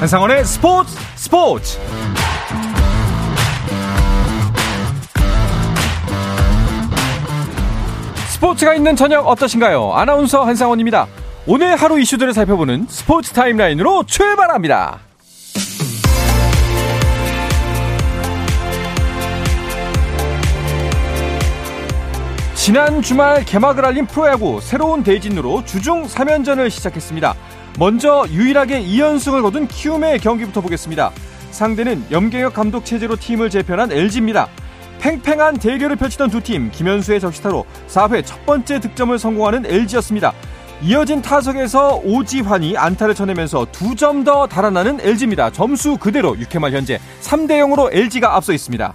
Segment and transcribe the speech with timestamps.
[0.00, 1.78] 한상원의 스포츠 스포츠
[8.32, 9.92] 스포츠가 있는 저녁 어떠신가요?
[9.92, 11.06] 아나운서 한상원입니다.
[11.46, 15.00] 오늘 하루 이슈들을 살펴보는 스포츠 타임라인으로 출발합니다.
[22.54, 27.34] 지난 주말 개막을 알린 프로야구 새로운 대진으로 주중 3연전을 시작했습니다.
[27.78, 31.10] 먼저 유일하게 2연승을 거둔 키움의 경기부터 보겠습니다.
[31.50, 34.48] 상대는 염경엽 감독 체제로 팀을 재편한 LG입니다.
[35.00, 40.32] 팽팽한 대결을 펼치던 두 팀 김현수의 적시타로 4회 첫 번째 득점을 성공하는 LG였습니다.
[40.82, 45.50] 이어진 타석에서 오지환이 안타를 쳐내면서 두 점 더 달아나는 LG입니다.
[45.50, 48.94] 점수 그대로 6회 말 현재 3대 0으로 LG가 앞서 있습니다.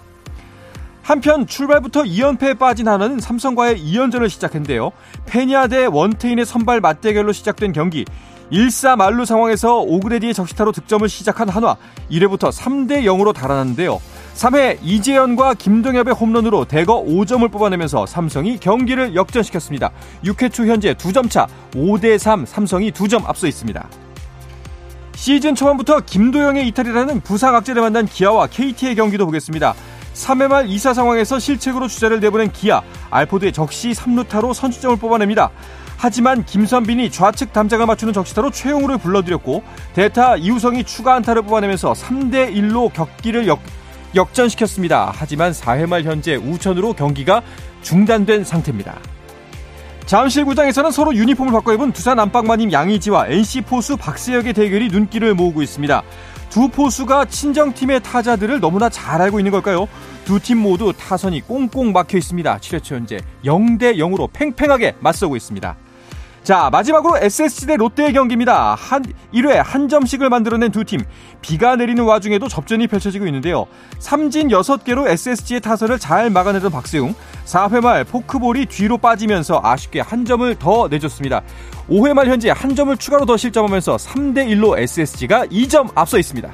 [1.01, 4.91] 한편 출발부터 2연패에 빠진 하나는 삼성과의 2연전을 시작했는데요.
[5.27, 8.05] 페니아 대 원태인의 선발 맞대결로 시작된 경기
[8.51, 11.77] 1사 말루 상황에서 오그레디의 적시타로 득점을 시작한 한화
[12.11, 13.99] 1회부터 3대 0으로 달아났는데요.
[14.35, 19.91] 3회 이재현과 김동엽의 홈런으로 대거 5점을 뽑아내면서 삼성이 경기를 역전시켰습니다.
[20.23, 23.87] 6회 초 현재 2점 차 5대 3 삼성이 2점 앞서 있습니다.
[25.15, 29.73] 시즌 초반부터 김도영의 이탈이라는 부상 악재를 만난 기아와 KT의 경기도 보겠습니다.
[30.13, 35.51] 3회 말 2사 상황에서 실책으로 주자를 내보낸 기아, 알포드의 적시 3루타로 선취점을 뽑아냅니다.
[36.05, 39.63] 하지만 김선빈이 좌측 담장을 맞추는 적시타로 최용우를 불러들였고
[39.95, 43.59] 대타 이우성이 추가 안타를 뽑아내면서 3대 1로 격기를 역,
[44.13, 45.11] 역전시켰습니다.
[45.15, 47.41] 하지만 4회 말 현재 우천으로 경기가
[47.81, 48.99] 중단된 상태입니다.
[50.05, 56.03] 잠실구장에서는 서로 유니폼을 바꿔 입은 두산 안방마님 양의지와 NC 포수 박세혁의 대결이 눈길을 모으고 있습니다.
[56.51, 59.87] 두 포수가 친정팀의 타자들을 너무나 잘 알고 있는 걸까요?
[60.25, 62.59] 두 팀 모두 타선이 꽁꽁 막혀 있습니다.
[62.59, 65.75] 7회초 현재 0대 0으로 팽팽하게 맞서고 있습니다.
[66.45, 68.75] 자, 마지막으로 SSG 대 롯데의 경기입니다.
[68.75, 71.01] 한 1회 한 점씩을 만들어낸 두 팀.
[71.41, 73.65] 비가 내리는 와중에도 접전이 펼쳐지고 있는데요.
[73.97, 77.15] 삼진 6개로 SSG의 타선을 잘 막아내던 박세웅.
[77.45, 81.41] 4회 말 포크볼이 뒤로 빠지면서 아쉽게 한 점을 더 내줬습니다.
[81.89, 86.51] 5회 말 현재 한 점을 추가로 더 실점하면서 3대 1로 SSG가 2점 앞서 있습니다.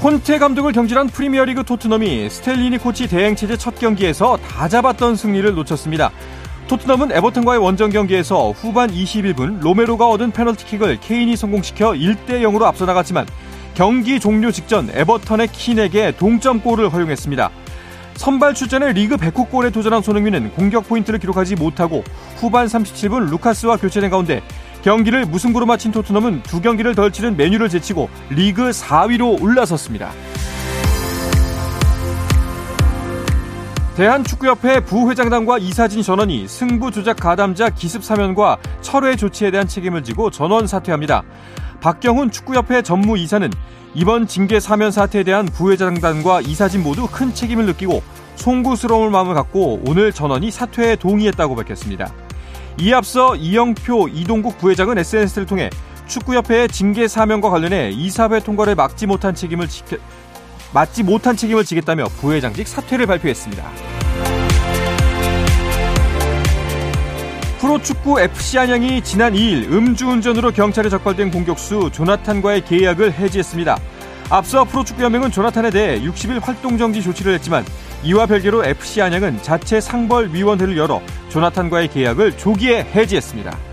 [0.00, 6.10] 콘테 감독을 경질한 프리미어리그 토트넘이 스텔리니 코치 대행 체제 첫 경기에서 다 잡았던 승리를 놓쳤습니다.
[6.68, 13.26] 토트넘은 에버턴과의 원정 경기에서 후반 21분 로메로가 얻은 페널티킥을 케인이 성공시켜 1대 0으로 앞서 나갔지만
[13.74, 17.50] 경기 종료 직전 에버턴의 킨에게 동점골을 허용했습니다.
[18.14, 22.04] 선발 출전에 리그 100호 골에 도전한 손흥민은 공격 포인트를 기록하지 못하고
[22.36, 24.40] 후반 37분 루카스와 교체된 가운데
[24.82, 30.10] 경기를 무승부로 마친 토트넘은 두 경기를 덜 치른 맨유를 제치고 리그 4위로 올라섰습니다.
[33.96, 40.66] 대한축구협회 부회장단과 이사진 전원이 승부 조작 가담자 기습 사면과 철회 조치에 대한 책임을 지고 전원
[40.66, 41.22] 사퇴합니다.
[41.82, 43.50] 박경훈 축구협회 전무 이사는
[43.94, 48.02] 이번 징계 사면 사태에 대한 부회장단과 이사진 모두 큰 책임을 느끼고
[48.36, 52.10] 송구스러운 마음을 갖고 오늘 전원이 사퇴에 동의했다고 밝혔습니다.
[52.78, 55.70] 이에 앞서 이영표 이동국 부회장은 SNS를 통해
[56.06, 59.96] 축구협회의 징계 사면과 관련해 이사회 통과를 막지 못한 책임을 지켜,
[60.72, 63.64] 맞지 못한 책임을 지겠다며 부회장직 사퇴를 발표했습니다.
[67.60, 73.78] 프로축구 FC 안양이 지난 2일 음주운전으로 경찰에 적발된 공격수 조나탄과의 계약을 해지했습니다.
[74.30, 77.64] 앞서 프로축구연맹은 조나탄에 대해 60일 활동정지 조치를 했지만
[78.02, 83.69] 이와 별개로 FC 안양은 자체 상벌위원회를 열어 조나탄과의 계약을 조기에 해지했습니다.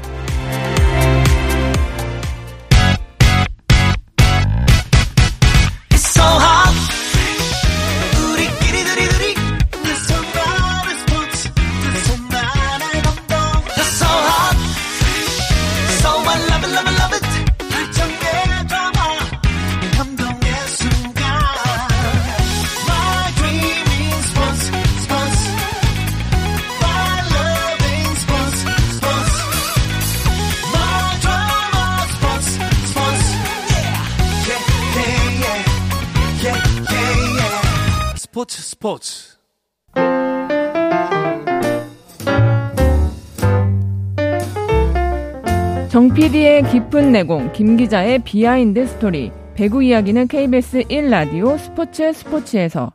[38.78, 39.38] 스포츠
[45.90, 49.32] 정 PD의 깊은 내공, 김 기자의 behind story.
[49.56, 52.92] 배구 이야기는 KBS 1라디오 스포츠 스포츠에서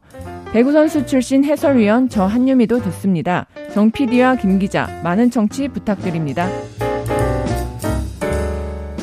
[0.53, 3.47] 배구 선수 출신 해설위원 저 한유미도 듣습니다.
[3.75, 6.49] 정 PD와 김 기자 많은 청취 부탁드립니다.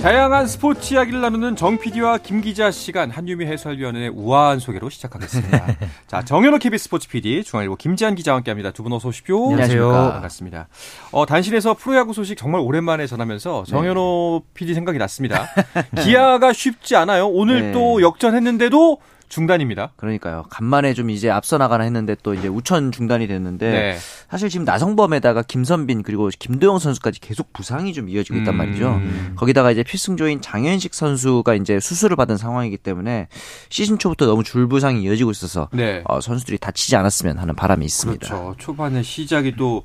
[0.01, 5.65] 다양한 스포츠 이야기를 나누는 정 PD와 김 기자 시간 한유미 해설위원의 우아한 소개로 시작하겠습니다.
[6.07, 8.71] 자, 정현호 KBS 스포츠 PD, 중앙일보 김지한 기자와 함께합니다.
[8.71, 9.49] 두 분 어서 오십시오.
[9.51, 9.91] 안녕하세요.
[9.91, 10.69] 반갑습니다.
[11.11, 14.49] 어, 단신에서 프로야구 소식 정말 오랜만에 전하면서 정현호 네.
[14.53, 15.47] PD 생각이 났습니다.
[16.01, 17.27] 기아가 쉽지 않아요.
[17.27, 17.71] 오늘 네.
[17.73, 19.93] 또 역전했는데도 중단입니다.
[19.95, 20.43] 그러니까요.
[20.49, 23.97] 간만에 좀 이제 앞서 나가나 했는데 또 이제 우천 중단이 됐는데 네.
[24.29, 28.57] 사실 지금 나성범에다가 김선빈 그리고 김도영 선수까지 계속 부상이 좀 이어지고 있단 음.
[28.57, 28.89] 말이죠.
[28.89, 29.33] 음.
[29.35, 33.27] 거기다가 이제 필승조인 장현식 선수가 이제 수술을 받은 상황이기 때문에
[33.69, 36.01] 시즌 초부터 너무 줄부상이 이어지고 있어서 네.
[36.05, 38.27] 어, 선수들이 다치지 않았으면 하는 바람이 있습니다.
[38.27, 38.55] 그렇죠.
[38.57, 39.83] 초반에 시작이 또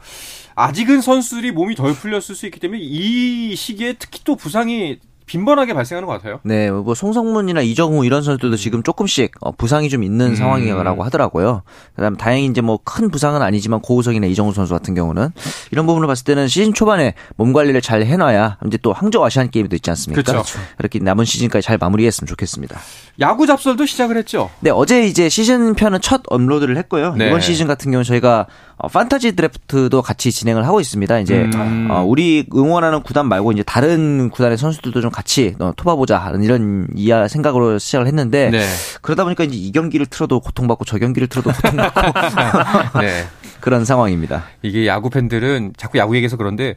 [0.55, 6.07] 아직은 선수들이 몸이 덜 풀렸을 수 있기 때문에 이 시기에 특히 또 부상이 빈번하게 발생하는
[6.07, 6.41] 것 같아요.
[6.43, 10.35] 네, 뭐 송성문이나 이정우 이런 선수들도 지금 조금씩 어, 부상이 좀 있는 음.
[10.35, 11.63] 상황이라고 하더라고요.
[11.97, 15.31] 그다음 다행히 이제 뭐 큰 부상은 아니지만 고우성이나 이정우 선수 같은 경우는
[15.71, 19.75] 이런 부분을 봤을 때는 시즌 초반에 몸 관리를 잘 해놔야 이제 또 항저우 아시안 게임도
[19.77, 20.23] 있지 않습니까?
[20.23, 20.59] 그렇죠.
[20.77, 22.79] 그렇게 남은 시즌까지 잘 마무리했으면 좋겠습니다.
[23.21, 24.51] 야구 잡설도 시작을 했죠.
[24.61, 27.15] 네, 어제 이제 시즌 편은 첫 업로드를 했고요.
[27.15, 27.29] 네.
[27.29, 31.19] 이번 시즌 같은 경우는 저희가 어, 판타지 드래프트도 같이 진행을 하고 있습니다.
[31.21, 31.89] 이제 음.
[31.91, 36.89] 어, 우리 응원하는 구단 말고 이제 다른 구단의 선수들도 좀 같이 어, 토바보자 하는 이런
[36.97, 38.67] 이야 생각으로 시작을 했는데 네.
[39.03, 42.01] 그러다 보니까 이제 이 경기를 틀어도 고통받고 저 경기를 틀어도 고통받고
[43.01, 43.25] 네.
[43.61, 44.45] 그런 상황입니다.
[44.63, 46.77] 이게 야구 팬들은 자꾸 야구 얘기해서 그런데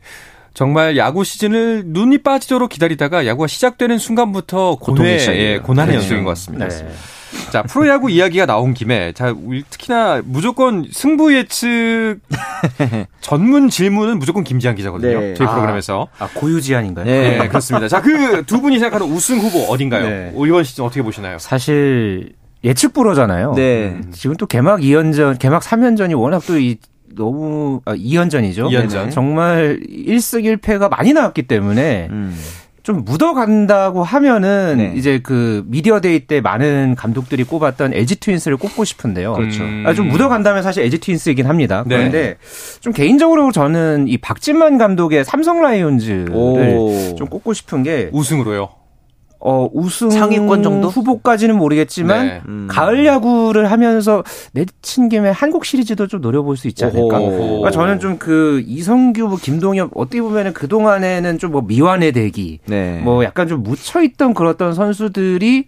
[0.54, 6.02] 정말 야구 시즌을 눈이 빠지도록 기다리다가 야구가 시작되는 순간부터 고통의 예, 고난의 네.
[6.02, 6.68] 연속인 것 같습니다.
[6.68, 6.88] 네.
[7.52, 9.34] 자, 프로야구 이야기가 나온 김에, 자,
[9.70, 12.18] 특히나 무조건 승부 예측
[13.22, 15.20] 전문 질문은 무조건 김지한 기자거든요.
[15.20, 15.34] 네.
[15.34, 16.08] 저희 아, 프로그램에서.
[16.20, 17.06] 아, 고유지한인가요?
[17.06, 17.88] 네, 네 그렇습니다.
[17.88, 20.08] 자, 그 두 분이 생각하는 우승 후보 어딘가요?
[20.08, 20.34] 네.
[20.36, 21.38] 이번 시즌 어떻게 보시나요?
[21.40, 23.54] 사실 예측 불허잖아요.
[23.56, 23.90] 네.
[23.90, 26.78] 음, 지금 또 개막 2연전, 개막 3연전이 워낙 또이
[27.16, 28.70] 너무 아, 2연전이죠.
[28.70, 29.12] 2연전.
[29.12, 32.38] 정말 1승 1패가 많이 나왔기 때문에 음.
[32.88, 34.94] 좀 묻어간다고 하면은 네.
[34.96, 39.34] 이제 그 media day 때 많은 감독들이 꼽았던 LG 트윈스를 꼽고 싶은데요.
[39.34, 39.66] 그렇죠.
[39.86, 41.84] 아, 좀 묻어간다면 사실 LG 트윈스이긴 합니다.
[41.86, 41.98] 네.
[41.98, 42.38] 그런데
[42.80, 47.16] 좀 개인적으로 저는 이 박진만 감독의 삼성 라이온즈를 오.
[47.18, 48.70] 좀 꼽고 싶은 게 우승으로요.
[49.40, 52.42] 어, 우승 상위권 정도 후보까지는 모르겠지만 네.
[52.48, 52.68] 음.
[52.70, 54.24] 가을 야구를 하면서
[54.54, 57.20] 내친 김에 한국 시리즈도 좀 노려볼 수 있지 않을까.
[57.20, 62.60] 그러니까 저는 좀 그 이성규, 뭐 김동엽 어떻게 보면은 그 동안에는 좀 뭐 미완의 대기,
[62.66, 63.00] 네.
[63.04, 65.66] 뭐 약간 좀 묻혀 있던 그랬던 선수들이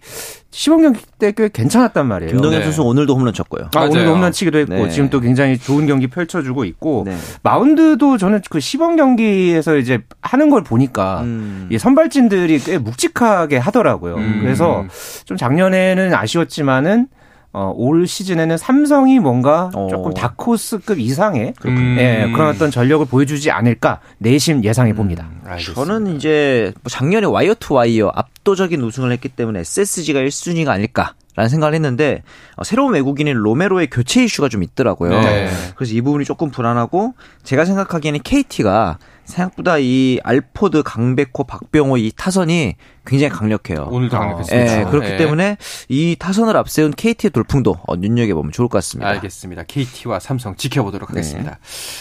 [0.52, 2.32] 시범 경기 때 꽤 괜찮았단 말이에요.
[2.32, 2.64] 김동엽 네.
[2.64, 3.68] 선수 오늘도 홈런 쳤고요.
[3.74, 4.88] 아, 오늘도 홈런 치기도 했고 네.
[4.90, 7.16] 지금 또 굉장히 좋은 경기 펼쳐주고 있고 네.
[7.42, 11.68] 마운드도 저는 그 시범 경기에서 이제 하는 걸 보니까 음.
[11.70, 14.16] 이 선발진들이 꽤 묵직하게 하더라고요.
[14.16, 14.40] 음.
[14.42, 14.84] 그래서
[15.24, 17.06] 좀 작년에는 아쉬웠지만은
[17.52, 19.88] 어, 올 시즌에는 삼성이 뭔가 어.
[19.90, 21.96] 조금 다크호스급 이상의 음.
[21.98, 25.28] 예, 그런 어떤 전력을 보여주지 않을까 내심 예상해 봅니다.
[25.44, 31.14] 음, 저는 이제 뭐 작년에 와이어 투 와이어 압도적인 우승을 했기 때문에 SSG가 1순위가 아닐까.
[31.36, 32.22] 라는 생각을 했는데
[32.56, 35.20] 어, 새로운 외국인인 로메로의 교체 이슈가 좀 있더라고요.
[35.20, 35.48] 네.
[35.76, 37.14] 그래서 이 부분이 조금 불안하고
[37.44, 38.98] 제가 생각하기에는 KT가
[39.30, 42.74] 생각보다 이 알포드, 강백호, 박병호 이 타선이
[43.06, 43.88] 굉장히 강력해요.
[43.90, 44.76] 오늘도 강력했습니다.
[44.76, 45.16] 네, 그렇기 네.
[45.16, 45.56] 때문에
[45.88, 49.08] 이 타선을 앞세운 KT의 돌풍도 눈여겨보면 좋을 것 같습니다.
[49.10, 49.64] 알겠습니다.
[49.64, 51.14] KT와 삼성 지켜보도록 네.
[51.14, 51.50] 하겠습니다.
[51.52, 51.58] 네.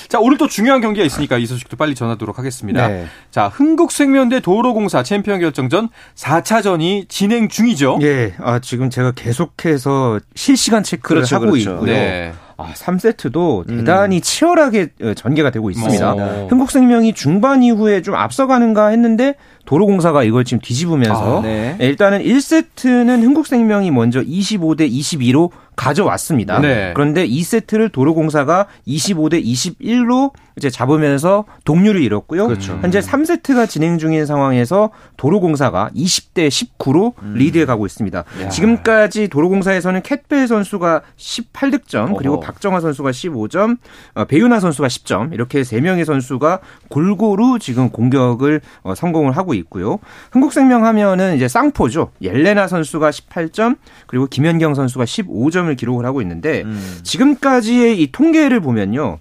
[0.08, 2.88] 자, 오늘 또 중요한 경기가 있으니까 이 소식도 빨리 전하도록 하겠습니다.
[2.88, 3.08] 네.
[3.32, 8.00] 자, 흥국생명 대 도로공사 챔피언 결정전 4차전이 진행 중이죠.
[8.02, 11.72] 예, 아, 지금 제가 계속해서 실시간 체크를 그렇죠, 하고 그렇죠.
[11.72, 11.86] 있고요.
[11.86, 12.34] 네.
[12.60, 13.78] 아, 3세트도 음.
[13.78, 16.14] 대단히 치열하게 어, 전개가 되고 있습니다.
[16.14, 16.48] 어.
[16.50, 19.36] 흥국생명이 중반 이후에 좀 앞서가는가 했는데
[19.66, 21.78] 도로공사가 이걸 지금 뒤집으면서 아, 네.
[21.80, 26.60] 일단은 1세트는 흥국생명이 먼저 25대 22로 가져왔습니다.
[26.60, 26.92] 네.
[26.94, 32.48] 그런데 2세트를 도로공사가 25대 21로 이제 잡으면서 동률을 이뤘고요.
[32.48, 32.78] 그렇죠.
[32.82, 37.34] 현재 3세트가 진행 중인 상황에서 도로공사가 20대 19로 음.
[37.38, 38.18] 리드해 가고 있습니다.
[38.42, 38.50] 야.
[38.50, 42.42] 지금까지 도로공사에서는 캣벨 선수가 18득점, 그리고 어허.
[42.42, 43.78] 박정화 선수가 15점,
[44.16, 46.60] 어, 배윤아 선수가 10점 이렇게 세 명의 선수가
[46.90, 50.00] 골고루 지금 공격을 어, 성공을 하고 있고요.
[50.32, 52.12] 흥국생명 하면은 이제 쌍포죠.
[52.22, 57.00] 옐레나 선수가 18점, 그리고 김현경 선수가 15점 을 기록을 하고 있는데 음.
[57.04, 59.20] 지금까지의 이 통계를 보면요.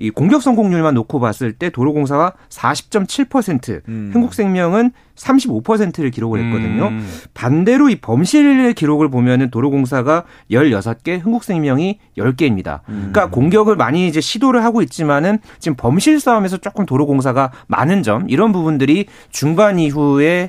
[0.00, 4.10] 이 공격 성공률만 놓고 봤을 때 도로공사가 40.7%, 음.
[4.14, 6.88] 흥국생명은 35%를 기록을 했거든요.
[6.88, 7.06] 음.
[7.34, 12.80] 반대로 이 범실의 기록을 보면은 도로공사가 16개, 흥국생명이 10개입니다.
[12.88, 13.10] 음.
[13.12, 18.52] 그러니까 공격을 많이 이제 시도를 하고 있지만은 지금 범실 싸움에서 조금 도로공사가 많은 점 이런
[18.52, 20.48] 부분들이 중반 이후에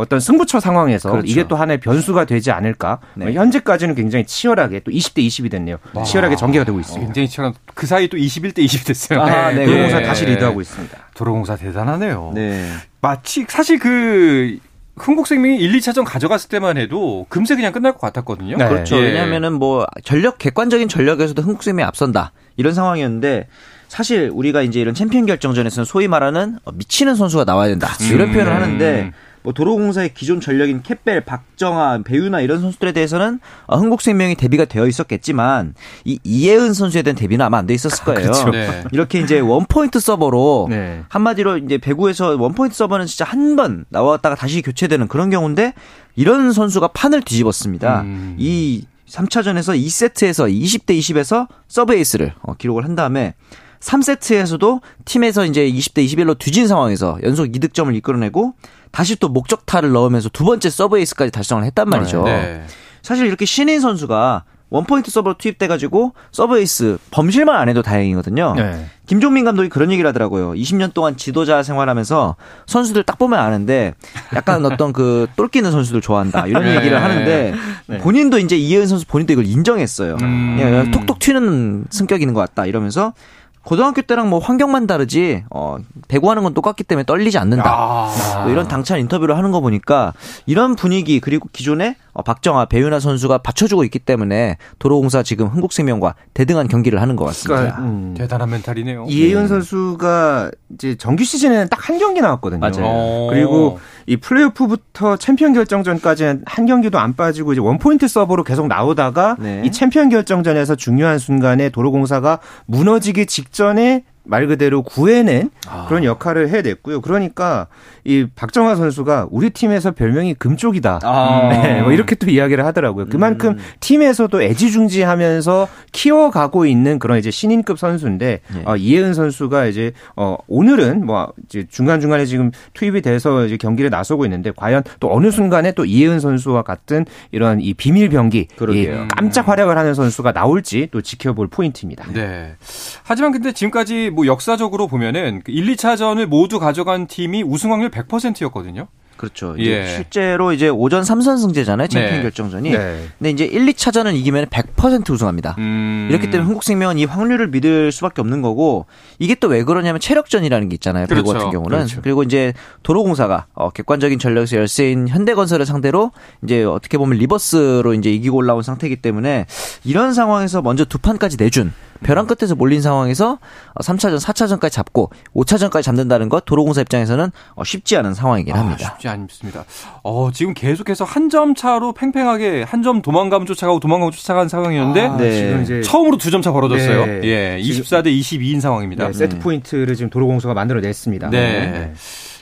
[0.00, 1.26] 어떤 승부처 상황에서 그렇죠.
[1.26, 2.98] 이게 또 하나의 변수가 되지 않을까.
[3.14, 3.32] 네.
[3.32, 5.76] 현재까지는 굉장히 치열하게 또 20대 20이 됐네요.
[5.92, 6.02] 와.
[6.02, 7.06] 치열하게 전개가 되고 있습니다.
[7.06, 9.20] 굉장히 치열한 그 사이 또 21대 20이 됐어요.
[9.20, 9.66] 아, 네.
[9.66, 10.06] 도로공사 네.
[10.06, 10.98] 다시 리드하고 있습니다.
[11.14, 12.32] 도로공사 대단하네요.
[12.34, 12.70] 네.
[13.00, 14.58] 마치 사실 그
[14.96, 18.56] 흥국생명이 1, 2차전 가져갔을 때만 해도 금세 그냥 끝날 것 같았거든요.
[18.56, 18.68] 네.
[18.68, 18.96] 그렇죠.
[18.96, 19.02] 예.
[19.02, 23.48] 왜냐하면은 뭐 전력 객관적인 전력에서도 흥국생명이 앞선다 이런 상황이었는데
[23.88, 28.32] 사실 우리가 이제 이런 챔피언 결정전에서는 소위 말하는 미치는 선수가 나와야 된다 이런 음.
[28.32, 34.64] 표현을 하는데 뭐 도로공사의 기존 전력인 캣벨, 박정아, 배우나 이런 선수들에 대해서는 어, 흥국생명이 대비가
[34.66, 38.20] 되어 있었겠지만 이 이예은 선수에 대한 대비는 아마 안 돼 있었을 거예요.
[38.32, 38.50] 그렇죠.
[38.50, 38.84] 네.
[38.92, 41.02] 이렇게 이제 one point server로 네.
[41.08, 45.74] 한마디로 이제 배구에서 one point server는 진짜 한 번 나왔다가 다시 교체되는 그런 경우인데
[46.16, 48.02] 이런 선수가 판을 뒤집었습니다.
[48.02, 48.36] 음.
[48.38, 53.34] 이 3차전에서 2세트에서 20대 20에서 서브 에이스를 어, 기록을 한 다음에
[53.80, 58.54] 3세트에서도 팀에서 이제 20대 21로 뒤진 상황에서 연속 2득점을 이끌어내고
[58.90, 62.24] 다시 또 목적타를 넣으면서 두 번째 서브 에이스까지 달성을 했단 말이죠.
[62.24, 62.64] 네.
[63.02, 68.54] 사실 이렇게 신인 선수가 one point server로 투입돼가지고 서브 에이스 범실만 안 해도 다행이거든요.
[68.56, 68.86] 네.
[69.06, 70.52] 김종민 감독이 그런 얘기를 하더라고요.
[70.52, 73.94] 20년 동안 지도자 생활하면서 선수들 딱 보면 아는데
[74.34, 76.76] 약간 어떤 그 똘끼는 선수들 좋아한다 이런 네.
[76.76, 77.54] 얘기를 하는데
[77.86, 77.98] 네.
[77.98, 80.16] 본인도 이제 이혜은 선수 본인도 이걸 인정했어요.
[80.22, 80.90] 음.
[80.92, 83.12] 톡톡 튀는 성격 있는 것 같다 이러면서
[83.62, 85.76] 고등학교 때랑 뭐 환경만 다르지 어
[86.08, 87.70] 배구하는 건 똑같기 때문에 떨리지 않는다.
[87.70, 88.46] 아.
[88.48, 90.12] 이런 당찬 인터뷰를 하는 거 보니까
[90.46, 96.68] 이런 분위기 그리고 기존에 어, 박정아, 배윤아 선수가 받쳐주고 있기 때문에 도로공사 지금 흥국생명과 대등한
[96.68, 97.60] 경기를 하는 것 같습니다.
[97.60, 98.14] 그러니까, 음.
[98.16, 99.06] 대단한 멘탈이네요.
[99.08, 99.48] 이예은 네.
[99.48, 102.60] 선수가 이제 정규 시즌에는 딱 한 경기 나왔거든요.
[102.60, 102.84] 맞아요.
[102.84, 103.26] 어.
[103.30, 109.62] 그리고 이 플레이오프부터 챔피언 결정전까지는 한 경기도 안 빠지고 이제 원포인트 서버로 계속 나오다가 네.
[109.64, 115.86] 이 챔피언 결정전에서 중요한 순간에 도로공사가 무너지기 직전에 말 그대로 구해낸 아.
[115.88, 117.00] 그런 역할을 해냈고요.
[117.00, 117.66] 그러니까
[118.04, 121.00] 이 박정아 선수가 우리 팀에서 별명이 금쪽이다.
[121.02, 121.48] 아.
[121.50, 123.06] 네, 뭐 이렇게 또 이야기를 하더라고요.
[123.06, 123.58] 그만큼 음.
[123.80, 128.62] 팀에서도 애지중지하면서 키워가고 있는 그런 이제 신인급 선수인데 네.
[128.64, 133.90] 어, 이예은 선수가 이제 어, 오늘은 뭐 이제 중간 중간에 지금 투입이 돼서 이제 경기를
[133.90, 139.08] 나서고 있는데 과연 또 어느 순간에 또 이예은 선수와 같은 이런 이 비밀 병기, 이
[139.16, 142.06] 깜짝 활약을 하는 선수가 나올지 또 지켜볼 포인트입니다.
[142.12, 142.56] 네.
[143.02, 148.88] 하지만 근데 지금까지 뭐 역사적으로 보면은 1, 그 2차전을 모두 가져간 팀이 우승 확률 100%였거든요.
[149.16, 149.54] 그렇죠.
[149.58, 149.86] 이제 예.
[149.86, 151.88] 실제로 이제 오전 3선 승제잖아요.
[151.88, 152.22] 챔피언 네.
[152.22, 152.70] 결정전이.
[152.70, 153.06] 네.
[153.18, 155.56] 근데 이제 1, 2차전을 이기면 100% 우승합니다.
[155.58, 156.08] 음.
[156.10, 158.86] 이렇기 때문에 흥국생명은 이 확률을 믿을 수밖에 없는 거고
[159.18, 161.06] 이게 또 왜 그러냐면 체력전이라는 게 있잖아요.
[161.06, 161.22] 그렇죠.
[161.22, 161.76] 배구 같은 경우는.
[161.76, 162.00] 그렇죠.
[162.00, 168.38] 그리고 이제 도로공사가 어, 객관적인 전력에서 열세인 현대건설을 상대로 이제 어떻게 보면 리버스로 이제 이기고
[168.38, 169.44] 올라온 상태이기 때문에
[169.84, 173.38] 이런 상황에서 먼저 두 판까지 내준 벼랑 끝에서 몰린 상황에서
[173.80, 178.86] 3차전, 4차전까지 잡고 5차전까지 잡는다는 것 도로공사 입장에서는 어, 쉽지 않은 상황이긴 아, 합니다.
[178.86, 179.64] 아, 쉽지 않습니다.
[180.02, 185.16] 어, 지금 계속해서 한 점 차로 팽팽하게 한 점 도망가면 쫓아가고 도망가면 쫓아가는 상황이었는데 아,
[185.16, 185.32] 네.
[185.36, 187.06] 지금 이제 처음으로 두 점 차 벌어졌어요.
[187.06, 187.20] 네.
[187.24, 189.06] 예, 24대 22인 상황입니다.
[189.08, 191.30] 네, 세트 포인트를 지금 도로공사가 만들어냈습니다.
[191.30, 191.92] 네.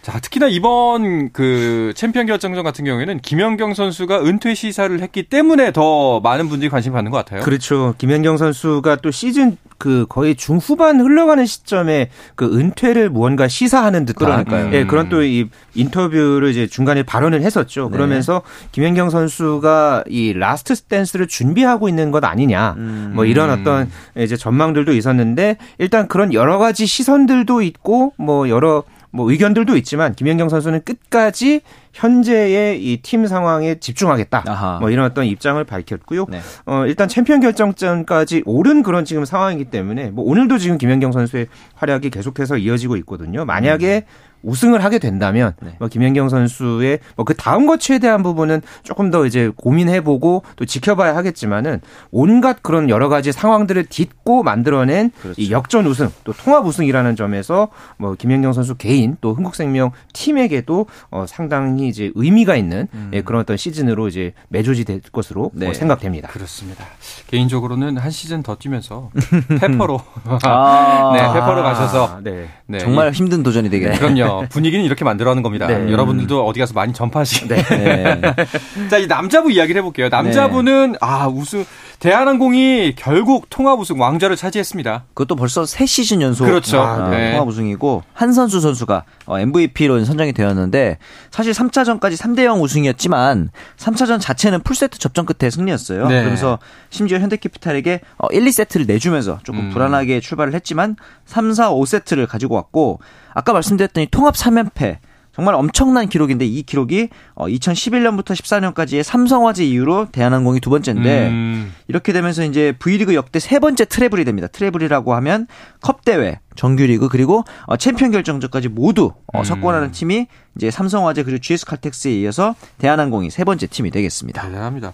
[0.09, 0.13] 네.
[0.13, 6.21] 자, 특히나 이번 그 챔피언 결정전 같은 경우에는 김연경 선수가 은퇴 시사를 했기 때문에 더
[6.21, 7.43] 많은 분들이 관심 받는 것 같아요.
[7.43, 7.95] 그렇죠.
[7.99, 14.75] 김연경 선수가 또 시즌 그 거의 중후반 흘러가는 시점에 그 은퇴를 무언가 시사하는 듯한 그러니까요.
[14.75, 17.85] 예, 그런 또 이 인터뷰를 이제 중간에 발언을 했었죠.
[17.85, 17.97] 네.
[17.97, 22.75] 그러면서 김연경 선수가 이 last dance를 준비하고 있는 것 아니냐.
[22.79, 23.13] 음.
[23.15, 29.31] 뭐 이런 어떤 이제 전망들도 있었는데 일단 그런 여러 가지 시선들도 있고 뭐 여러 뭐
[29.31, 31.61] 의견들도 있지만 김연경 선수는 끝까지
[31.95, 34.45] 현재의 이 팀 상황에 집중하겠다.
[34.47, 34.79] 아하.
[34.81, 36.27] 뭐 이런 어떤 입장을 밝혔고요.
[36.29, 36.41] 네.
[36.67, 42.11] 어 일단 챔피언 결정전까지 오른 그런 지금 상황이기 때문에 뭐 오늘도 지금 김연경 선수의 활약이
[42.11, 43.45] 계속해서 이어지고 있거든요.
[43.45, 44.28] 만약에 음.
[44.43, 45.77] 우승을 하게 된다면 네.
[45.79, 51.15] 뭐 김연경 선수의 뭐 그 다음 거치에 대한 부분은 조금 더 이제 고민해보고 또 지켜봐야
[51.15, 55.39] 하겠지만은 온갖 그런 여러 가지 상황들을 딛고 만들어낸 그렇죠.
[55.39, 57.69] 이 역전 우승 또 통합 우승이라는 점에서
[57.99, 63.11] 뭐 김연경 선수 개인 또 흥국생명 팀에게도 어 상당히 이제 의미가 있는 음.
[63.13, 65.67] 예, 그런 어떤 시즌으로 이제 매조지 될 것으로 네.
[65.67, 66.29] 뭐 생각됩니다.
[66.29, 66.83] 그렇습니다.
[67.27, 69.11] 개인적으로는 한 시즌 더 뛰면서
[69.61, 70.01] 페퍼로
[70.45, 71.13] 아.
[71.15, 72.49] 네 페퍼로 가셔서 네.
[72.67, 72.79] 네.
[72.79, 73.99] 정말 힘든 도전이 되겠네요.
[73.99, 74.28] 그럼요.
[74.51, 75.67] 분위기는 이렇게 만들어가는 겁니다.
[75.67, 75.91] 네.
[75.93, 77.55] 여러분들도 어디 가서 많이 전파하시게.
[77.55, 78.21] 네.
[78.91, 80.09] 자, 이 남자부 이야기를 해볼게요.
[80.09, 80.99] 남자부는 네.
[81.01, 81.65] 아 우승
[81.99, 85.07] 대한항공이 결국 통합 우승 왕좌를 차지했습니다.
[85.15, 86.81] 그것도 벌써 세 시즌 연속 그렇죠.
[86.81, 87.33] 아, 네.
[87.33, 90.99] 통합 우승이고 한선수 선수가 MVP로 어, 선정이 되었는데
[91.33, 96.07] 사실 3차전까지 3대 0 우승이었지만 3차전 자체는 풀세트 접전 끝에 승리였어요.
[96.07, 96.21] 네.
[96.21, 99.71] 그러면서 심지어 현대캐피탈에게 1, 어, 2세트를 내주면서 조금 음.
[99.71, 100.95] 불안하게 출발을 했지만
[101.27, 103.01] 3, 4, 5세트를 가지고 왔고
[103.35, 104.99] 아까 말씀드렸더니 통합 3연패
[105.39, 111.73] 정말 엄청난 기록인데 이 기록이 2011년부터 어, 14년까지의 삼성화재 이후로 대한항공이 두 번째인데 음.
[111.87, 114.49] 이렇게 되면서 이제 V리그 역대 세 번째 트래블이 됩니다.
[114.49, 115.47] 트래블이라고 하면
[115.81, 119.45] 컵 대회, 정규리그 그리고 어, 챔피언 결정전까지 모두 음.
[119.45, 120.27] 석권하는 팀이
[120.57, 124.43] 이제 삼성화재 그리고 GS 칼텍스에 이어서 대한항공이 세 번째 팀이 되겠습니다.
[124.43, 124.93] 대단합니다.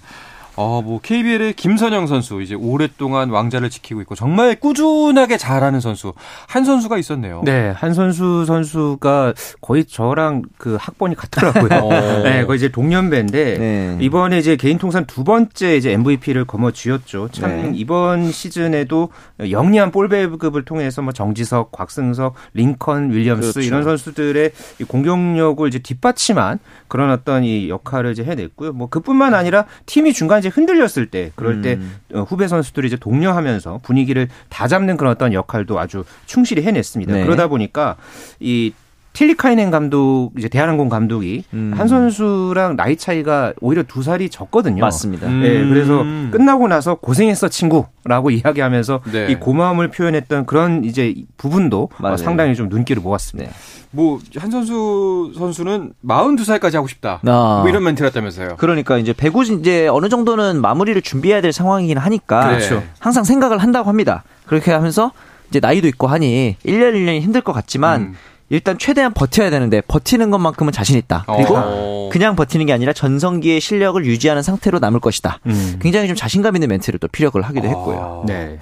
[0.57, 6.13] 어, 뭐 KBL의 김선영 선수 이제 오랫동안 왕자를 지키고 있고 정말 꾸준하게 잘하는 선수
[6.47, 7.43] 한 선수가 있었네요.
[7.45, 11.81] 네, 한 선수 선수가 거의 저랑 그 학번이 같더라고요.
[11.83, 12.23] 어.
[12.23, 13.99] 네, 거의 이제 동년배인데 네.
[14.01, 17.31] 이번에 이제 개인 통산 두 번째 이제 MVP를 거머쥐었죠.
[17.33, 17.73] 참 네.
[17.75, 19.09] 이번 시즌에도
[19.41, 23.61] 영리한 볼배급을 통해서 뭐 정지석, 곽승석, 링컨, 윌리엄스 그렇죠.
[23.61, 24.53] 이런 선수들의
[24.87, 28.73] 공격력을 이제 뒷받침한 그런 어떤 이 역할을 이제 해냈고요.
[28.73, 31.97] 뭐 그뿐만 아니라 팀이 중간 이제 흔들렸을 때 그럴 때 음.
[32.13, 37.13] 어, 후배 선수들이 이제 독려하면서 분위기를 다 잡는 그런 어떤 역할도 아주 충실히 해냈습니다.
[37.13, 37.25] 네.
[37.25, 37.97] 그러다 보니까
[38.41, 38.75] 이
[39.15, 41.73] 틸리카이넨 감독 이제 대한항공 감독이 음.
[41.77, 44.83] 한 선수랑 나이 차이가 오히려 두 살이 적거든요.
[44.83, 45.29] 맞습니다.
[45.29, 45.41] 음.
[45.41, 46.05] 네, 그래서
[46.37, 49.29] 끝나고 나서 고생했어 친구라고 이야기하면서 네.
[49.31, 53.51] 이 고마움을 표현했던 그런 이제 부분도 어, 상당히 좀 눈길을 모았습니다.
[53.51, 53.57] 네.
[53.93, 57.21] 뭐한 선수 선수는 42살까지 하고 싶다.
[57.25, 57.61] 아.
[57.61, 58.57] 뭐 이런 멘트를 했다면서요.
[58.59, 62.83] 그러니까 이제 배구 이제 어느 정도는 마무리를 준비해야 될 상황이긴 하니까 그렇죠.
[62.99, 64.25] 항상 생각을 한다고 합니다.
[64.47, 65.13] 그렇게 하면서
[65.51, 68.15] 이제 나이도 있고 하니 1년 1년이 힘들 것 같지만 음.
[68.51, 71.25] 일단 최대한 버텨야 되는데 버티는 것만큼은 자신 있다.
[71.27, 72.09] 그리고 어.
[72.13, 75.41] 그냥 버티는 게 아니라 전성기의 실력을 유지하는 상태로 남을 것이다.
[75.47, 75.79] 음.
[75.81, 77.71] 굉장히 좀 자신감 있는 멘트를 또 피력을 하기도 아.
[77.71, 78.25] 했고요.
[78.27, 78.59] 네.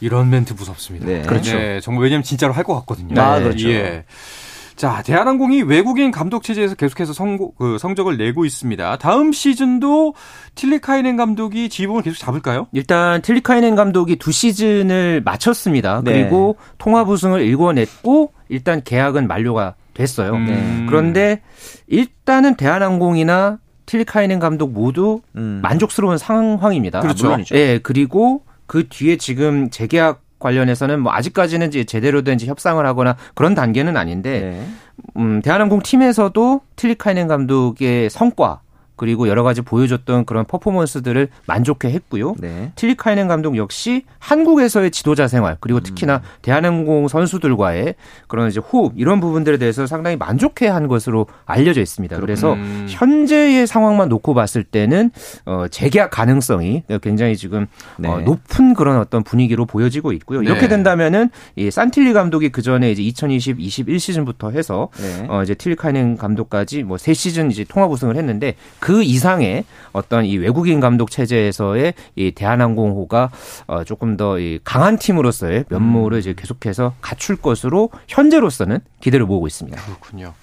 [0.00, 1.06] 이런 멘트 무섭습니다.
[1.06, 1.22] 네.
[1.22, 1.56] 그렇죠.
[1.56, 3.20] 네, 정말 왜냐면 진짜로 할 것 같거든요.
[3.20, 3.68] 아, 그렇죠.
[3.70, 4.04] 예.
[4.76, 8.96] 자, 대한항공이 외국인 감독 체제에서 계속해서 성, 그 성적을 내고 있습니다.
[8.98, 10.14] 다음 시즌도
[10.54, 12.66] 틸리카이넨 감독이 지붕을 계속 잡을까요?
[12.72, 16.00] 일단 틸리카이넨 감독이 두 시즌을 마쳤습니다.
[16.04, 16.12] 네.
[16.12, 20.34] 그리고 통합 우승을 일궈냈고 일단 계약은 만료가 됐어요.
[20.34, 20.86] 음.
[20.88, 21.40] 그런데
[21.86, 25.60] 일단은 대한항공이나 틸리카이넨 감독 모두 음.
[25.62, 27.00] 만족스러운 상황입니다.
[27.00, 27.26] 그렇죠.
[27.26, 27.56] 물론이죠.
[27.56, 33.54] 예, 그리고 그 뒤에 지금 재계약 관련해서는 뭐 아직까지는 이제 제대로 된 협상을 하거나 그런
[33.54, 34.66] 단계는 아닌데 네.
[35.16, 38.60] 음, 대한항공 팀에서도 틸리카이넨 감독의 성과
[38.96, 42.34] 그리고 여러 가지 보여줬던 그런 퍼포먼스들을 만족해 했고요.
[42.38, 42.72] 네.
[42.76, 45.82] 틸리카이넨 감독 역시 한국에서의 지도자 생활 그리고 음.
[45.82, 46.20] 특히나 음.
[46.42, 47.94] 대한항공 선수들과의
[48.28, 52.18] 그런 이제 호흡 이런 부분들에 대해서 상당히 만족해 한 것으로 알려져 있습니다.
[52.20, 52.86] 그래서 음.
[52.88, 55.10] 현재의 상황만 놓고 봤을 때는
[55.44, 57.66] 어 재계약 가능성이 굉장히 지금
[57.98, 58.08] 네.
[58.08, 60.40] 어 높은 그런 어떤 분위기로 보여지고 있고요.
[60.40, 60.46] 네.
[60.46, 65.26] 이렇게 된다면은 이 산틸리 감독이 그 전에 이제 2020 21 시즌부터 해서 네.
[65.28, 70.36] 어 이제 틸리카이넨 감독까지 뭐 세 시즌 이제 통합 우승을 했는데 그그 이상의 어떤 이
[70.36, 73.30] 외국인 감독 체제에서의 이 대한항공호가
[73.66, 76.20] 어 조금 더 이 강한 팀으로서의 면모를 음.
[76.20, 79.80] 이제 계속해서 갖출 것으로 현재로서는 기대를 모으고 있습니다.
[79.82, 80.34] 그렇군요.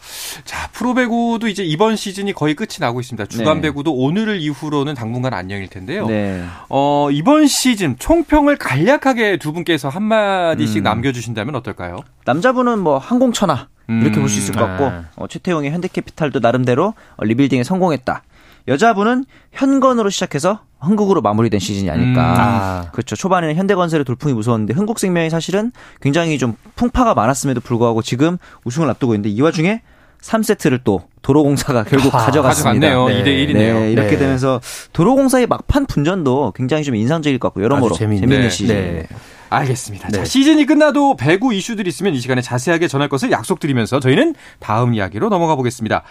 [0.45, 3.27] 자, 프로배구도 이제 이번 시즌이 거의 끝이 나고 있습니다.
[3.27, 3.61] 주간 네.
[3.63, 6.07] 배구도 오늘을 이후로는 당분간 안녕일 텐데요.
[6.07, 6.43] 네.
[6.69, 10.83] 어, 이번 시즌 총평을 간략하게 두 분께서 한 마디씩 음.
[10.83, 11.99] 남겨 주신다면 어떨까요?
[12.25, 15.07] 남자분은 뭐 항공천하 이렇게 볼 수 있을 것 같고 음.
[15.15, 18.21] 어, 최태용의 현대캐피탈도 나름대로 어, 리빌딩에 성공했다.
[18.67, 22.21] 여자분은 현건으로 시작해서 흥국으로 마무리된 시즌이 아닐까.
[22.21, 22.35] 음.
[22.37, 22.91] 아.
[22.91, 23.15] 그렇죠.
[23.15, 29.29] 초반에는 현대건설의 돌풍이 무서웠는데 흥국생명이 사실은 굉장히 좀 풍파가 많았음에도 불구하고 지금 우승을 앞두고 있는데
[29.29, 29.81] 이 와중에
[30.21, 32.87] 3세트를 또 도로공사가 결국 아, 가져갔습니다.
[32.89, 33.07] 가져갔네요.
[33.07, 33.23] 네.
[33.23, 33.53] 2대 1이네요.
[33.79, 34.17] 네, 이렇게 네.
[34.17, 34.59] 되면서
[34.93, 38.75] 도로공사의 막판 분전도 굉장히 좀 인상적일 것 같고 여러모로 재밌는, 재밌는 시즌.
[38.75, 39.07] 네.
[39.51, 40.09] 알겠습니다.
[40.09, 40.17] 네.
[40.19, 45.29] 자, 시즌이 끝나도 배구 이슈들이 있으면 이 시간에 자세하게 전할 것을 약속드리면서 저희는 다음 이야기로
[45.29, 46.03] 넘어가 보겠습니다.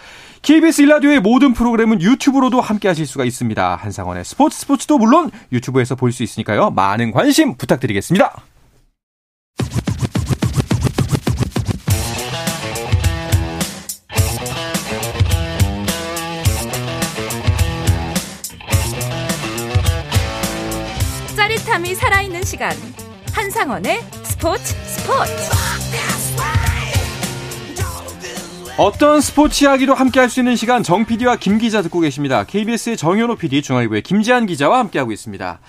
[0.43, 3.77] KBS 일라디오의 모든 프로그램은 유튜브로도 함께 하실 수가 있습니다.
[3.77, 6.71] 한상원의 스포츠 스포츠도 물론 유튜브에서 볼 수 있으니까요.
[6.71, 8.33] 많은 관심 부탁드리겠습니다.
[21.79, 22.73] 짜릿함이 살아있는 시간.
[23.33, 25.33] 한상원의 스포츠 스포츠.
[28.77, 32.45] 어떤 스포츠 이야기도 함께 할 수 있는 시간 정 PD와 김 기자 듣고 계십니다.
[32.45, 35.61] KBS의 정현호 PD, 중앙일보의 김지한 기자와 함께하고 있습니다.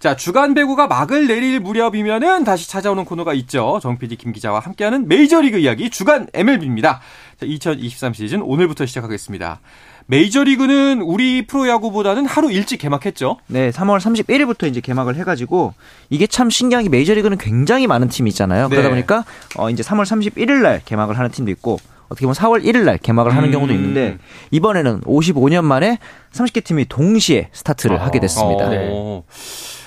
[0.00, 3.78] 자, 주간 배구가 막을 내릴 무렵이면은 다시 찾아오는 코너가 있죠.
[3.80, 7.00] 정 PD, 김 기자와 함께하는 메이저리그 이야기 주간 MLB입니다.
[7.38, 9.60] 자, 2023 시즌 오늘부터 시작하겠습니다.
[10.06, 13.38] 메이저리그는 우리 프로야구보다는 하루 일찍 개막했죠.
[13.48, 15.74] 네, 3월 31일부터 이제 개막을 해가지고
[16.10, 18.68] 이게 참 신기한 게 메이저리그는 굉장히 많은 팀이 있잖아요.
[18.68, 18.94] 그러다 네.
[18.94, 19.24] 보니까
[19.56, 23.34] 어 이제 3월 31일 날 개막을 하는 팀도 있고 어떻게 보면 4월 1일 날 개막을
[23.34, 23.52] 하는 음.
[23.52, 24.18] 경우도 있는데
[24.52, 25.98] 이번에는 55년 만에
[26.32, 28.06] 30개 팀이 동시에 스타트를 아.
[28.06, 28.68] 하게 됐습니다.
[28.68, 29.22] 네.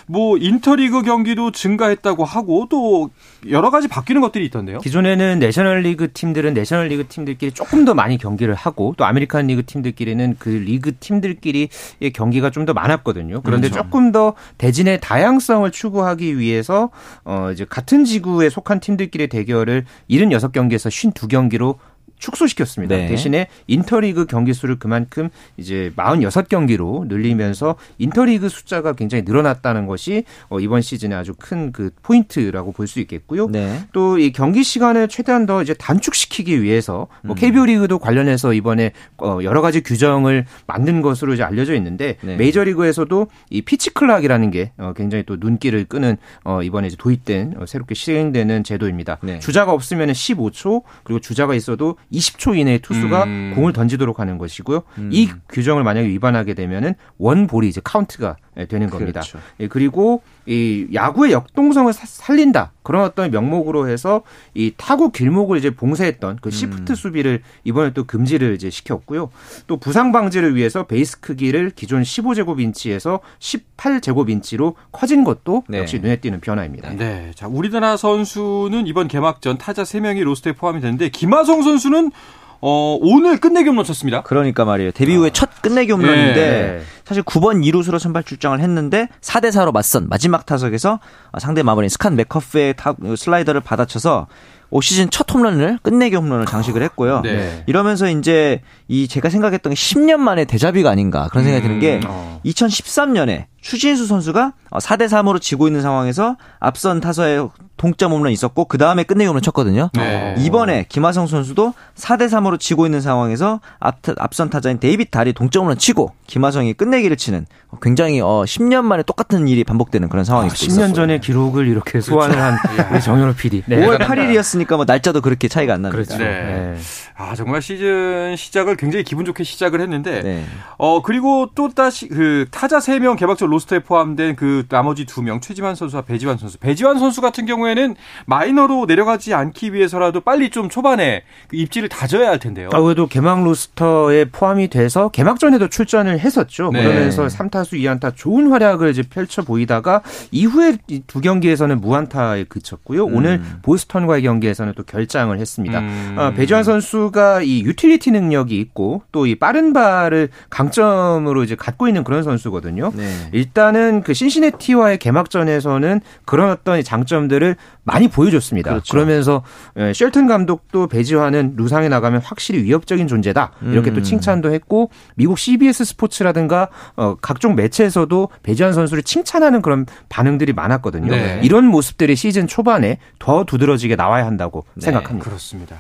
[0.10, 3.12] 뭐 인터리그 경기도 증가했다고 하고 또
[3.48, 4.80] 여러 가지 바뀌는 것들이 있던데요.
[4.80, 10.50] 기존에는 내셔널리그 팀들은 내셔널리그 팀들끼리 조금 더 많이 경기를 하고 또 아메리칸 리그 팀들끼리는 그
[10.50, 11.70] 리그 팀들끼리의
[12.14, 13.42] 경기가 좀 더 많았거든요.
[13.42, 13.86] 그런데 그렇죠.
[13.86, 16.90] 조금 더 대진의 다양성을 추구하기 위해서
[17.24, 21.78] 어 이제 같은 지구에 속한 팀들끼리의 대결을 76경기에서 52경기로
[22.20, 22.96] 축소시켰습니다.
[22.96, 23.08] 네.
[23.08, 30.82] 대신에 인터리그 경기 수를 그만큼 이제 46경기로 늘리면서 인터리그 숫자가 굉장히 늘어났다는 것이 어, 이번
[30.82, 33.48] 시즌에 아주 큰 그 포인트라고 볼 수 있겠고요.
[33.48, 33.84] 네.
[33.94, 37.66] 또이 경기 시간을 최대한 더 이제 단축시키기 위해서 뭐 KBO 음.
[37.68, 42.36] 리그도 관련해서 이번에 어, 여러 가지 규정을 만든 것으로 이제 알려져 있는데 네.
[42.36, 46.18] 메이저리그에서도 이 pitch clock이라는 게 어, 굉장히 또 눈길을 끄는
[46.64, 49.20] 이번에 이제 도입된 새롭게 시행되는 제도입니다.
[49.22, 49.38] 네.
[49.38, 53.54] 주자가 없으면 15초 그리고 주자가 있어도 20초 이내에 투수가 음.
[53.56, 54.84] 공을 던지도록 하는 것이고요.
[54.98, 55.10] 음.
[55.12, 58.38] 이 규정을 만약에 위반하게 되면은 원볼이 이제 카운트가
[58.68, 59.22] 되는 겁니다.
[59.22, 59.40] 그렇죠.
[59.60, 66.40] 예, 그리고 이 야구의 역동성을 살린다 그런 어떤 명목으로 해서 이 타구 길목을 이제 봉쇄했던
[66.42, 66.96] 그 시프트 음.
[66.96, 69.30] 수비를 이번에 또 금지를 이제 시켰고요.
[69.68, 75.80] 또 부상 방지를 위해서 베이스 크기를 기존 15제곱 인치에서 18제곱 인치로 커진 것도 네.
[75.80, 76.90] 역시 눈에 띄는 변화입니다.
[76.94, 82.12] 네, 자 우리나라 선수는 이번 개막전 타자 3명이 로스터에 포함이 되는데 김하성 선수는
[82.62, 84.22] 어, 오늘 끝내기 홈런 쳤습니다.
[84.22, 84.92] 그러니까 말이에요.
[84.92, 85.32] 데뷔 후에 아.
[85.34, 86.82] 첫 끝내기 홈런인데 네.
[87.06, 91.00] 사실 9번 2루수로 선발 출장을 했는데 4대 4로 맞선 마지막 타석에서
[91.40, 92.76] 상대 마무리 스캇 맥커프의
[93.18, 94.28] 슬라이더를 받아쳐서
[94.72, 97.22] 올 시즌 첫 홈런을 끝내기 홈런을 장식을 했고요.
[97.22, 97.64] 네.
[97.66, 102.38] 이러면서 이제 이 제가 생각했던 게 10년 만에 데자뷔가 아닌가 그런 생각이 드는 게 음.
[102.46, 109.04] 2013년에 추신수 선수가 4대 3으로 지고 있는 상황에서 앞선 타석에 동점 홈런 있었고 그 다음에
[109.04, 109.90] 끝내기 홈런 쳤거든요.
[109.94, 110.36] 네.
[110.38, 115.78] 이번에 김하성 선수도 4대 3으로 지고 있는 상황에서 앞, 앞선 타자인 데이빗 달이 동점 홈런
[115.78, 117.46] 치고 김하성이 끝내기를 치는
[117.82, 120.94] 굉장히 어 10년 만에 똑같은 일이 반복되는 그런 상황이 아, 10년 있었어요.
[120.94, 122.58] 전에 기록을 이렇게 소환을 한
[122.92, 123.64] 우리 정현호 PD.
[123.66, 123.78] 네.
[123.86, 126.04] 5월 8일이었으니까 뭐 날짜도 그렇게 차이가 안 납니다.
[126.04, 126.24] 그렇죠.
[126.24, 126.30] 네.
[126.30, 126.78] 네.
[127.16, 130.46] 아 정말 시즌 시작을 굉장히 기분 좋게 시작을 했는데 네.
[130.78, 136.02] 어 그리고 또 다시 그 타자 3명 개막전 로스터에 포함된 그 나머지 2명 최지만 선수와
[136.04, 136.58] 배지환 선수.
[136.60, 142.40] 배지환 선수 같은 경우에는 마이너로 내려가지 않기 위해서라도 빨리 좀 초반에 그 입지를 다져야 할
[142.40, 142.70] 텐데요.
[142.74, 146.70] 아, 그래도 개막 로스터에 포함이 돼서 개막전에도 출전을 했었죠.
[146.74, 146.84] 네.
[146.84, 153.06] 그러면서 3타수 2안타 좋은 활약을 이제 펼쳐 보이다가 이후에 두 경기에서는 무안타에 그쳤고요.
[153.06, 153.16] 음.
[153.16, 155.80] 오늘 보스턴과의 경기에서는 또 결장을 했습니다.
[155.80, 156.16] 음.
[156.18, 162.04] 아, 배지환 선수가 이 유틸리티 능력이 있고 또 이 빠른 발을 강점으로 이제 갖고 있는
[162.04, 162.92] 그런 선수거든요.
[162.96, 163.30] 네.
[163.40, 168.70] 일단은 그 신시내티와의 개막전에서는 그런 어떤 장점들을 많이 보여줬습니다.
[168.72, 168.92] 그렇죠.
[168.92, 169.44] 그러면서
[169.78, 173.96] 예, 쉘튼 감독도 배지환은 루상에 나가면 확실히 위협적인 존재다 이렇게 음.
[173.96, 181.10] 또 칭찬도 했고 미국 CBS 스포츠라든가 어, 각종 매체에서도 배지환 선수를 칭찬하는 그런 반응들이 많았거든요.
[181.10, 181.40] 네.
[181.42, 184.86] 이런 모습들이 시즌 초반에 더 두드러지게 나와야 한다고 네.
[184.86, 185.26] 생각합니다.
[185.26, 185.78] 그렇습니다.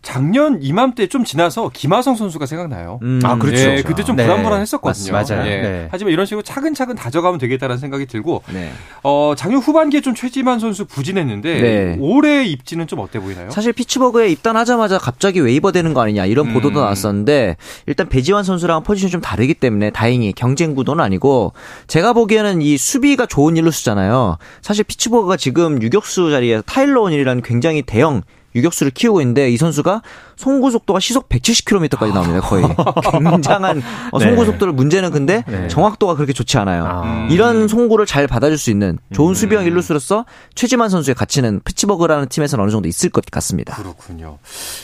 [0.00, 3.00] 작년 이맘때 좀 지나서 김하성 선수가 생각나요.
[3.02, 3.20] 음.
[3.24, 3.66] 아 그렇죠.
[3.66, 4.24] 네, 그때 좀 네.
[4.24, 5.12] 불안불안했었거든요.
[5.12, 5.44] 맞, 맞아요.
[5.44, 5.60] 네.
[5.60, 5.88] 네.
[5.90, 8.70] 하지만 이런 식으로 차근차근 다져가면 되겠다는 생각이 들고 네.
[9.02, 11.96] 어, 작년 후반기에 좀 최지만 선수 부진했는데 네.
[12.00, 13.50] 올해 입지는 좀 어때 보이나요?
[13.50, 16.54] 사실 피츠버그에 입단하자마자 갑자기 웨이버 되는 거 아니냐 이런 음.
[16.54, 17.56] 보도도 나왔었는데
[17.86, 21.52] 일단 배지환 선수랑 포지션이 좀 다르기 때문에 다행히 경쟁 구도는 아니고
[21.88, 24.38] 제가 보기에는 이 수비가 좋은 일루수잖아요.
[24.62, 28.22] 사실 피츠버그가 지금 유격수 자리에 타일러 오닐이라는 굉장히 대형
[28.58, 30.02] 유격수를 키우고 있는데 이 선수가
[30.36, 32.40] 송구 속도가 시속 170km까지 나옵니다.
[32.40, 32.64] 거의
[33.10, 35.68] 굉장한 어, 송구 속도를 문제는 근데 네.
[35.68, 36.84] 정확도가 그렇게 좋지 않아요.
[36.86, 37.28] 아.
[37.30, 39.34] 이런 송구를 잘 받아줄 수 있는 좋은 음.
[39.34, 43.74] 수비형 일루수로서 최지만 선수의 가치는 피츠버그라는 팀에서는 어느 정도 있을 것 같습니다.
[43.76, 44.38] 그렇군요.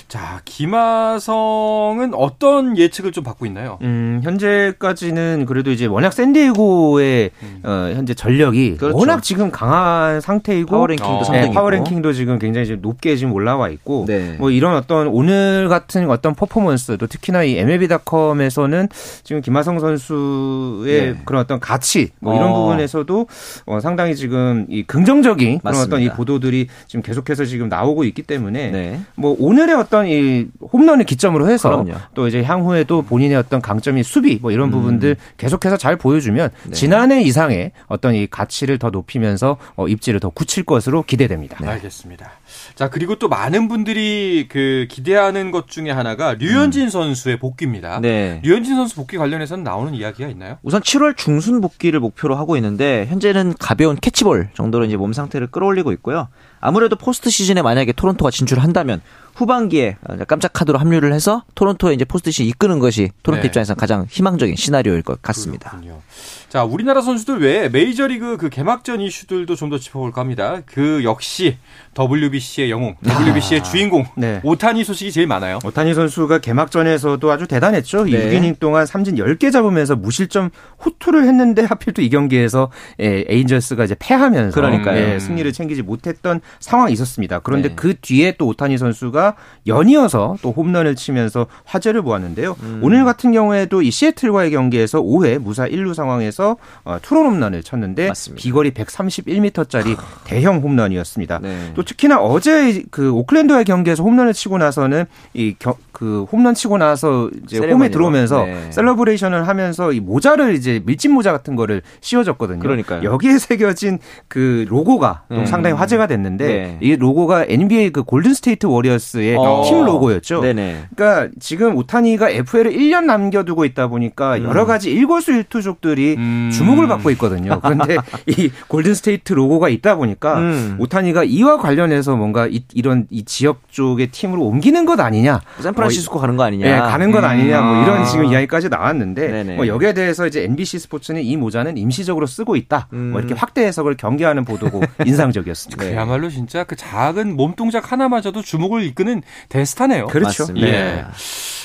[0.09, 3.79] 자 김하성은 어떤 예측을 좀 받고 있나요?
[3.83, 7.61] 음, 현재까지는 그래도 이제 워낙 샌디에고의 음.
[7.63, 8.97] 어, 현재 전력이 그렇죠.
[8.97, 11.33] 워낙 지금 강한 상태이고 파워랭킹도 어.
[11.33, 14.37] 네, 파워랭킹도 지금 굉장히 높게 지금 올라와 있고 네.
[14.39, 18.89] 뭐 이런 어떤 오늘 오늘 같은 어떤 퍼포먼스도 특히나 이 MLB.com에서는
[19.23, 21.21] 지금 김하성 선수의 네.
[21.25, 22.55] 그런 어떤 가치 뭐 이런 어.
[22.55, 23.27] 부분에서도
[23.67, 25.71] 어, 상당히 지금 이 긍정적인 맞습니다.
[25.71, 29.01] 그런 어떤 이 보도들이 지금 계속해서 지금 나오고 있기 때문에 네.
[29.15, 31.95] 뭐 오늘의 어떤 이 홈런을 기점으로 해서 그럼요.
[32.15, 34.73] 또 이제 향후에도 본인의 어떤 강점이 수비 뭐 이런 음.
[34.73, 36.73] 부분들 계속해서 잘 보여주면 네.
[36.73, 41.59] 지난해 이상의 어떤 이 가치를 더 높이면서 어, 입지를 더 굳힐 것으로 기대됩니다.
[41.61, 41.69] 네.
[41.69, 42.31] 알겠습니다.
[42.75, 46.89] 자 그리고 또 많은 분들이 그 기대하는 하는 것 중에 하나가 류현진 음.
[46.89, 48.01] 선수의 복귀입니다.
[48.01, 48.41] 네.
[48.45, 50.59] 류현진 선수 복귀 관련해서는 나오는 이야기가 있나요?
[50.63, 55.93] 우선 7월 중순 복귀를 목표로 하고 있는데 현재는 가벼운 캐치볼 정도로 이제 몸 상태를 끌어올리고
[55.93, 56.29] 있고요.
[56.67, 59.03] 아무래도 포스트 시즌에 만약에 토론토가 진출한다면
[59.35, 59.97] 후반기에
[60.29, 63.49] 깜짝 카드로 합류를 해서 토론토에 이제 포스트 시즌 이끄는 것이 토론토 네.
[63.49, 65.71] 입장에서 가장 희망적인 시나리오일 것 같습니다.
[65.71, 66.01] 그렇군요.
[66.49, 70.61] 자, 우리나라 선수들 외에 메이저리그 그 개막전 이슈들도 좀 더 짚어볼까 합니다.
[70.67, 71.57] 그 역시
[71.99, 74.41] WBC의 영웅, WBC의 아, 주인공 네.
[74.45, 75.59] 오타니 소식이 제일 많아요.
[75.65, 78.05] 오타니 선수가 개막전에서도 아주 대단했죠.
[78.05, 78.31] 네.
[78.31, 80.51] 6이닝 동안 삼진 10개 잡으면서 무실점
[80.85, 85.15] 호투를 했는데 하필 또 이 경기에서 예, 에인절스가 이제 패하면서 그러니까요.
[85.15, 87.41] 예, 승리를 챙기지 못했던 상황이 있었습니다.
[87.41, 87.75] 그런데 네.
[87.75, 89.35] 그 뒤에 또 오타니 선수가
[89.67, 92.57] 연이어서 또 홈런을 치면서 화제를 보았는데요.
[92.63, 92.81] 음.
[92.83, 98.43] 오늘 같은 경우에도 이 시애틀과의 경기에서 5회 무사 1루 상황에서 어, 투런 홈런을 쳤는데 맞습니다.
[98.43, 101.41] 비거리 131m짜리 대형 홈런이었습니다.
[101.43, 101.73] 네.
[101.75, 105.55] 또 특히나 어제 그 오클랜드와의 경기에서 홈런을 치고 나서는 이
[105.95, 108.73] 그 홈런 치고 나서 이제 홈에 들어오면서 네.
[108.73, 112.59] celebration을 하면서 이 모자를 이제 밀짚 모자 같은 거를 씌워줬거든요.
[112.59, 113.05] 그러니까요.
[113.05, 115.47] 여기에 새겨진 그 로고가 음.
[115.47, 116.79] 상당히 화제가 됐는데 네.
[116.81, 119.63] 이 로고가 NBA 그 골든 스테이트 워리어스의 어.
[119.67, 120.41] 팀 로고였죠.
[120.41, 120.87] 네네.
[120.95, 124.45] 그러니까 지금 오타니가 FA를 1년 남겨두고 있다 보니까 음.
[124.45, 126.51] 여러 가지 일거수일투족들이 음.
[126.53, 127.61] 주목을 받고 있거든요.
[127.61, 130.77] 그런데 이 골든 스테이트 로고가 있다 보니까 음.
[130.79, 135.41] 오타니가 이와 관련해서 뭔가 이, 런이 지역 쪽의 팀으로 옮기는 것 아니냐.
[135.61, 136.67] 샌프란시스코 뭐, 가는 거 아니냐.
[136.67, 137.61] 네, 가는 것 아니냐.
[137.63, 138.05] 뭐 이런 아.
[138.05, 142.89] 지금 이야기까지 나왔는데 뭐 여기에 대해서 이제 NBC 스포츠는 이 모자는 임시적으로 쓰고 있다.
[142.93, 143.11] 음.
[143.11, 145.85] 뭐 이렇게 확대 해석을 경계하는 보도고 인상적이었습니다.
[145.85, 150.09] 그야말로 진짜 그 작은 몸 동작 하나마저도 주목을 이끄는 대스타네요.
[150.09, 150.45] 그렇죠.
[150.45, 150.67] 맞습니다.
[150.67, 151.05] 예.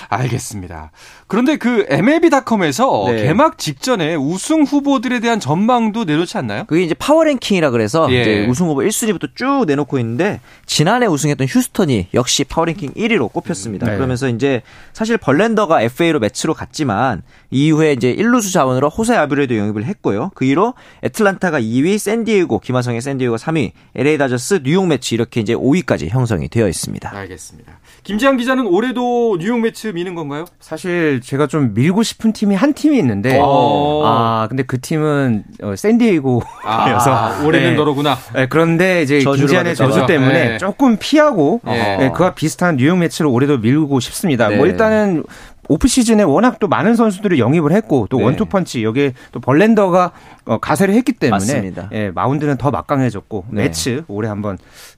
[0.10, 0.91] 알겠습니다.
[1.29, 3.23] 그런데 그 MLB.com에서 네.
[3.23, 6.65] 개막 직전에 우승 후보들에 대한 전망도 내놓지 않나요?
[6.65, 8.21] 그게 이제 파워랭킹이라 그래서 예.
[8.21, 13.85] 이제 우승 후보 1순위부터 쭉 내놓고 있는데 지난해 우승했던 휴스턴이 역시 파워랭킹 1위로 꼽혔습니다.
[13.85, 13.95] 네.
[13.95, 20.31] 그러면서 이제 사실 벌랜더가 FA로 메츠로 갔지만 이후에 이제 1루수 자원으로 호세 아브레유도 영입을 했고요.
[20.33, 26.09] 그 이후로 애틀란타가 2위, 샌디에고, 김하성의 샌디에고 3위, LA 다저스, 뉴욕 매치 이렇게 이제 5위까지
[26.09, 27.15] 형성이 되어 있습니다.
[27.15, 27.79] 알겠습니다.
[28.03, 30.45] 김지한 기자는 올해도 뉴욕 매치 미는 건가요?
[30.59, 34.03] 사실 제가 좀 밀고 싶은 팀이 한 팀이 있는데 어.
[34.05, 37.75] 아 근데 그 팀은 어, 샌디에이고여서 아, 올해는 네.
[37.75, 38.17] 너로구나.
[38.34, 40.58] 네, 그런데 이제 김지한의 저주 때문에 네.
[40.58, 42.12] 조금 피하고 네.
[42.15, 44.49] 그와 비슷한 뉴욕 매치를 올해도 밀고 싶습니다.
[44.49, 44.71] 뭐 네.
[44.71, 45.23] 일단은
[45.69, 48.23] 오프 시즌에 워낙 또 많은 선수들을 영입을 했고 또 네.
[48.23, 51.89] 원투펀치 여기에 또 벌렌더가 어, 가세를 했기 때문에 맞습니다.
[51.91, 53.63] 예, 마운드는 더 막강해졌고 네.
[53.63, 54.57] 매치 올해 한번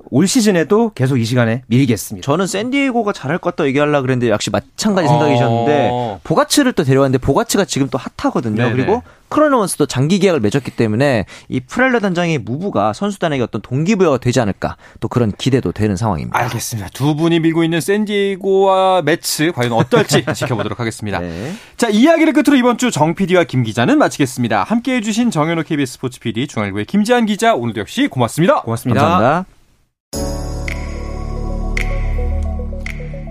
[0.09, 2.25] 올 시즌에도 계속 이 시간에 밀겠습니다.
[2.25, 6.19] 저는 샌디에고가 잘할 것 같다 얘기하려 그랬는데 역시 마찬가지 생각이셨는데 어...
[6.23, 8.55] 보가츠를 또 데려왔는데 보가츠가 지금 또 핫하거든요.
[8.55, 8.71] 네네.
[8.75, 14.75] 그리고 크로노원스도 장기 계약을 맺었기 때문에 이 프렐러 단장의 무브가 선수단에게 어떤 동기부여가 되지 않을까
[14.99, 16.37] 또 그런 기대도 되는 상황입니다.
[16.37, 16.89] 알겠습니다.
[16.93, 21.19] 두 분이 밀고 있는 샌디에고와 매츠 과연 어떨지 지켜보도록 하겠습니다.
[21.19, 21.53] 네.
[21.77, 24.63] 자 이야기를 끝으로 이번 주 정 PD와 김 기자는 마치겠습니다.
[24.63, 28.61] 함께해 주신 정 현호 KBS 스포츠 PD 중앙일보의 김지한 기자 오늘도 역시 고맙습니다.
[28.61, 29.01] 고맙습니다.
[29.01, 29.45] 감사합니다.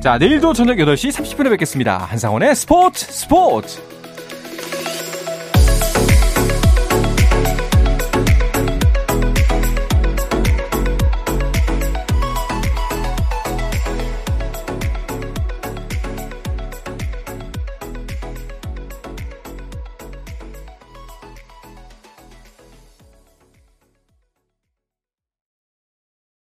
[0.03, 1.99] 자 내일도 저녁 8시 30분에 뵙겠습니다.
[1.99, 3.90] 한상원의 스포츠 스포츠